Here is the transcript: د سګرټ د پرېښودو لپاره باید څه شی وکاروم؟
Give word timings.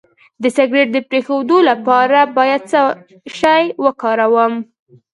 د 0.41 0.43
سګرټ 0.55 0.87
د 0.93 0.97
پرېښودو 1.09 1.57
لپاره 1.69 2.19
باید 2.37 2.61
څه 2.71 2.79
شی 3.37 3.63
وکاروم؟ 3.85 4.53